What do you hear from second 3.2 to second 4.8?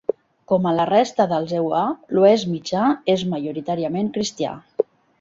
majoritàriament cristià.